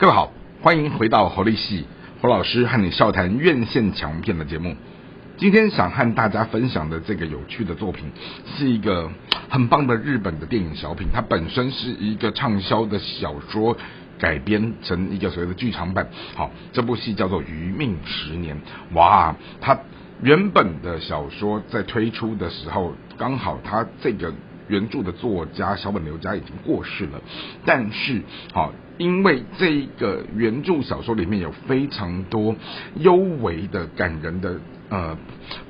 [0.00, 0.30] 各位好，
[0.62, 1.84] 欢迎回到侯立系
[2.22, 4.76] 侯老师和你笑谈院线强片的节目。
[5.36, 8.04] 今天想和大家分享的这个有趣的作品，
[8.46, 9.10] 是一个
[9.50, 11.08] 很棒的日本的电影小品。
[11.12, 13.76] 它本身是一个畅销的小说
[14.20, 16.08] 改编成一个所谓的剧场版。
[16.36, 18.54] 好，这部戏叫做《余命十年》。
[18.94, 19.76] 哇，它
[20.22, 24.32] 原本的小说在推出的时候，刚好它这个。
[24.68, 27.18] 原著的作家小本流家已经过世了，
[27.64, 28.20] 但是
[28.52, 32.54] 好，因为这个原著小说里面有非常多
[32.96, 35.18] 幽微的感人的呃，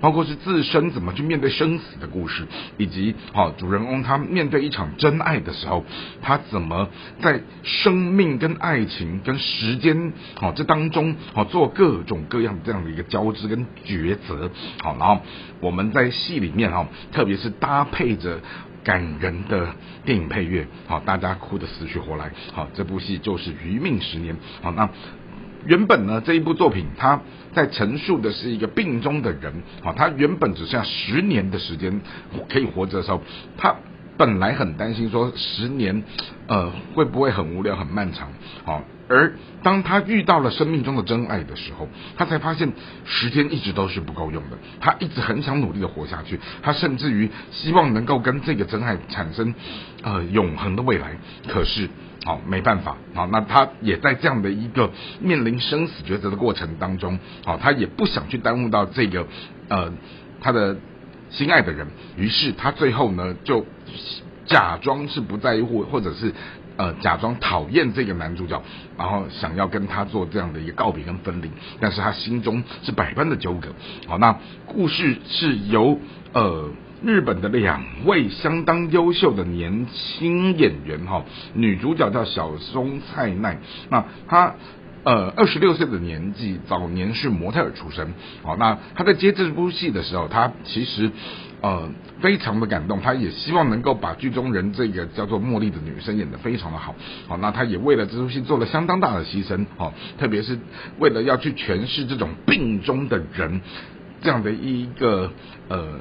[0.01, 2.47] 包括是自身怎么去面对生死的故事，
[2.77, 5.85] 以及好主人公他面对一场真爱的时候，
[6.23, 6.89] 他怎么
[7.21, 14.51] 在生命跟爱情跟时间好这当中好做各种各样这样的一个交织跟抉择，
[14.83, 15.21] 好，然后
[15.61, 18.41] 我们在戏里面哈，特别是搭配着。
[18.89, 19.69] 感人的
[20.07, 22.33] 电影配乐，好，大家哭得死去活来。
[22.55, 24.35] 好，这部戏就是《余命十年》。
[24.63, 24.89] 好，那
[25.67, 27.21] 原本呢这一部作品，它
[27.53, 29.53] 在陈述的是一个病中的人。
[29.83, 32.01] 好，他原本只剩下十年的时间
[32.49, 33.21] 可以活着的时候，
[33.59, 33.77] 他
[34.19, 36.03] 本来很担心说十年，
[36.49, 38.29] 呃，会不会很无聊、很漫长？
[38.65, 38.83] 好。
[39.11, 41.89] 而当他遇到了生命中的真爱的时候，
[42.19, 42.71] 他才发现
[43.07, 44.59] 时间一直都是不够用的。
[44.81, 49.55] 他一直很想努力的活下去，他甚至于希望能够跟这个真爱产生
[50.03, 51.17] 呃永恒的未来。
[51.47, 51.89] 可是，
[52.27, 59.27] 好没办法，好那他也在这样的一个面临生死抉择的过程当中，好他也不想去耽误到这个
[59.71, 59.91] 呃
[60.43, 60.77] 他的
[61.31, 61.87] 心爱的人。
[62.17, 63.65] 于是他最后呢就
[64.47, 66.33] 假装是不在乎，或者是。
[66.79, 68.63] 呃，假装讨厌这个男主角，
[68.97, 73.71] 然后想要跟他做这样的一个告别跟分离，但是他心中是百般的纠葛。
[74.07, 75.99] 好，那故事是由
[76.33, 76.71] 呃
[77.03, 83.59] 日本的两位相当优秀的年轻演员哈，女主角叫小松菜奈，
[83.91, 84.55] 那她。
[85.05, 88.15] 呃，二十六岁的年纪，早年是模特儿出身。
[88.43, 91.11] 好，那他在接这部戏的时候，他其实
[91.63, 91.89] 呃
[92.21, 96.95] 非常的感动，他也希望能够把剧中人这个叫做茉莉的女生演得非常的好。
[97.27, 99.67] 好，那他也为了这出戏做了相当大的牺牲。
[99.77, 100.59] 好，特别是
[100.99, 103.61] 为了要去诠释这种病中的人
[104.21, 105.31] 这样的一个
[105.69, 106.01] 呃。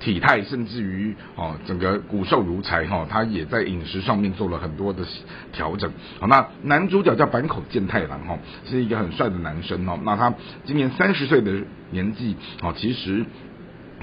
[0.00, 5.04] 体态甚至于哦，整个骨瘦如柴哈，他也在饮食上面做了很多的
[5.52, 5.92] 调整。
[6.18, 9.98] 好，那男主角叫坂口健太郎哈，是一个很帅的男生哦。
[10.02, 10.34] 那他
[10.64, 11.52] 今年三十岁的
[11.90, 13.24] 年纪哦，其实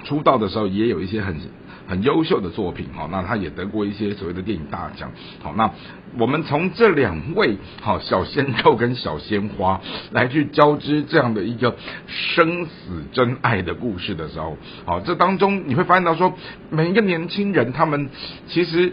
[0.03, 1.35] 出道的时候也有一些很。
[1.90, 5.09] 很优秀的作品哈，那他也得过一些所谓的电影大奖。
[5.41, 5.72] 好，那
[6.19, 9.80] 我们从这两位好小鲜肉跟小鲜花
[10.12, 11.78] 来去交织这样的一个
[12.09, 16.34] 生死真爱的故事的时候，好，这当中你会发现到说，
[16.69, 18.09] 每一个年轻人他们
[18.50, 18.91] 其实。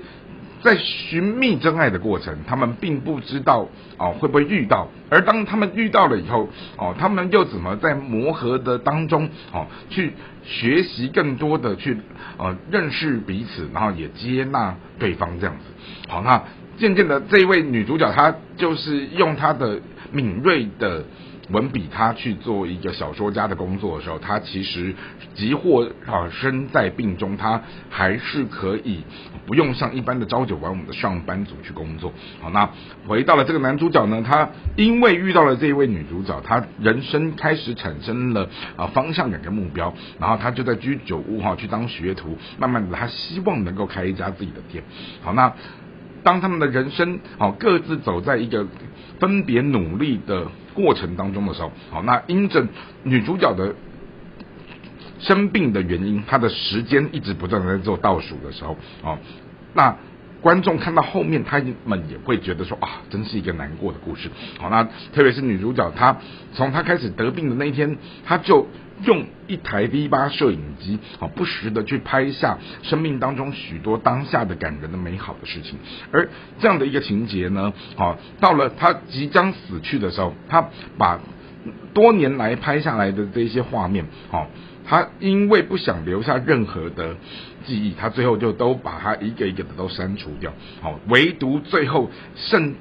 [0.64, 6.48] 在寻觅真爱的过程，他们并不知道哦会不会遇到，而当他们遇到了以后，
[6.78, 11.98] 哦他们又怎么在磨合的当中哦去学习更多的去
[12.38, 15.64] 呃认识彼此，然后也接纳对方这样子。
[16.08, 16.42] 好，那
[16.78, 19.78] 渐渐的这位女主角她就是用她的
[20.10, 21.04] 敏锐的。
[21.50, 24.94] 文笔，他去做一个小说家的工作的时候，他其实
[25.34, 27.60] 即或啊身在病中，他
[27.90, 29.02] 还是可以
[29.46, 32.12] 不用像一般的朝九晚五的上班族去工作。
[32.40, 32.70] 好，那
[33.06, 44.82] 回到了这个男主角呢，他因为遇到了这一位女主角，他人生开始产生了啊方向感跟目标，然后他就在居酒屋哈去当学徒，慢慢的他希望能够开一家自己的店。
[45.22, 45.52] 好，那。
[46.22, 48.66] 当他们的人生好各自走在一个
[49.20, 52.66] 分别努力的过程当中的时候，好，那因着
[53.04, 53.74] 女主角的
[55.20, 59.18] 生病的原因，她的时间一直不断的在做倒数的时候，哦，
[59.72, 59.96] 那。
[60.44, 64.28] 观众看到后面，他们也会觉得说啊，真是一个难过的故事。
[64.60, 64.84] 好，那
[65.14, 66.18] 特别是女主角，她
[66.52, 67.96] 从她开始得病的那一天，
[68.26, 68.68] 她就
[69.06, 75.78] 用一台 V 八摄影机，啊， 不时的去拍下生命当中许多当下的感人的美好的事情。
[76.12, 76.28] 而
[76.60, 80.68] 这样的一个情节呢，啊，到了她即将死去的时候，她
[80.98, 81.20] 把
[81.94, 84.46] 多年来拍下来的这些画面，啊。
[84.86, 87.16] 他因为不想留下任何的
[87.64, 90.52] 记忆，他最后就都把它一个一个的都删除掉。
[90.80, 92.74] 好，唯独最后剩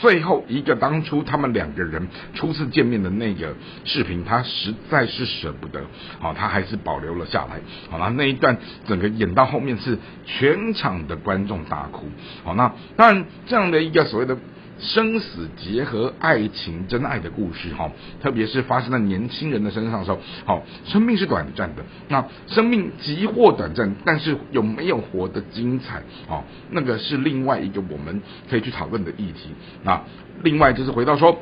[0.00, 3.54] 最后一个当初他们两个人初次见面的那个
[3.84, 5.80] 视频，他实在是舍不得。
[6.18, 7.60] 好，他还是保留了下来。
[7.88, 8.56] 好，那那一段
[8.88, 9.96] 整个演到后面是
[10.26, 12.08] 全场的观众大哭。
[12.42, 14.36] 好，那当然这样的一个所谓的
[14.78, 17.90] 生死结合、爱情真爱的故事哈，
[18.20, 26.02] 特别是发生在年轻人的身上的时候，好，生命是短暂的，那生命极或短暂，但是有没有活得精彩？
[26.28, 29.50] 哦，那个是另外一个我们可以去讨论的议题。
[29.82, 30.02] 那
[30.42, 31.38] 另外就是回到说，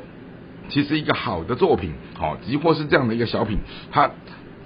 [0.69, 3.57] 其实一个好的作品，好，极或是这样的一个小品，
[3.91, 4.11] 它。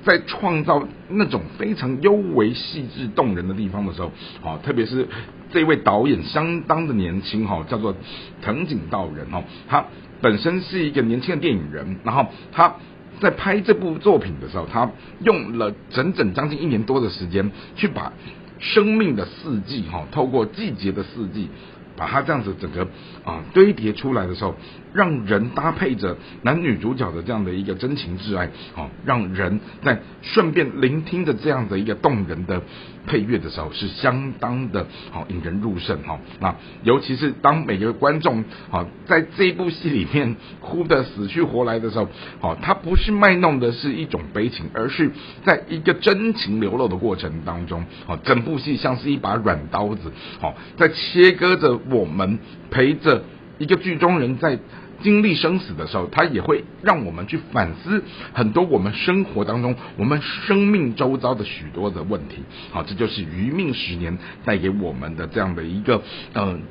[0.04, 4.10] 在创造那种非常幽微、细致、动人的地方的时候，
[4.42, 5.06] 好，特别是
[5.52, 7.96] 这位导演相当的年轻哈，叫做
[8.42, 9.86] 藤井道人哦，他
[10.22, 12.76] 本身是一个年轻的电影人，然后他
[13.20, 14.90] 在拍这部作品的时候，他
[15.24, 18.14] 用了整整将近一年多的时间，去把
[18.60, 21.50] 生命的四季哈，透过季节的四季。
[21.98, 22.88] 把它这样子整个
[23.24, 24.54] 啊堆叠出来的时候，
[24.98, 32.64] 让人搭配着男女主角的这样的一个真情挚爱，哦，让人在顺便聆听着这样的一个动人的
[33.06, 36.20] 配乐的时候，是相当的好引人入胜哈。
[36.40, 42.10] 那尤其是当每个观众好在这部戏里面哭得死去活来的时候，
[42.40, 45.12] 好，他不是卖弄的是一种悲情，而是
[45.46, 50.12] 在一个真情流露的过程当中，好，整部戏像是一把软刀子，
[50.42, 51.68] 好，在切割着。
[51.90, 52.40] 我们
[52.72, 53.24] 陪着
[53.60, 54.58] 一个剧中人在
[55.02, 58.04] 经历生死的时候，他也会让我们去反思
[58.34, 62.44] 很多我们生活当中、我们生命周遭的许多的问题。
[62.72, 66.02] 好，这就是余命十年带给我们的这样的一个，
[66.34, 66.62] 嗯，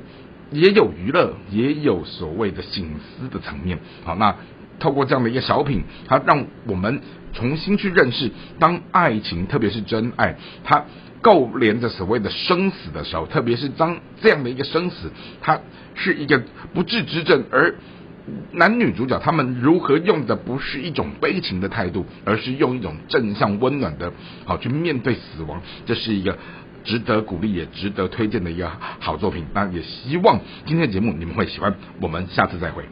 [0.51, 3.79] 也有娱乐，也有所谓的醒思的层面。
[4.03, 4.35] 好，那
[4.79, 7.01] 透过这样的一个小品，它让我们
[7.33, 10.85] 重新去认识，当爱情，特别是真爱，它。
[11.19, 15.59] 够连着所谓的生死的时候，特别是当这样的一个生死，它
[15.95, 16.43] 是一个
[16.75, 17.75] 不治之症，而
[18.51, 24.11] 男女主角他们如何用的不是一种悲情的态度，而是用一种正向温暖的，
[24.45, 26.37] 好去面对死亡，这是一个
[26.83, 29.45] 值得鼓励也值得推荐的一个好作品。
[29.53, 32.83] 那也希望今天的节目你们会喜欢，我们下次再会。